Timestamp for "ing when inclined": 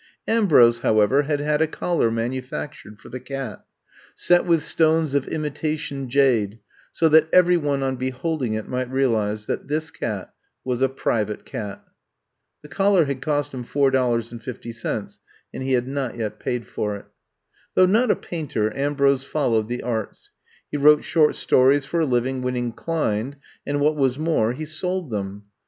22.25-23.35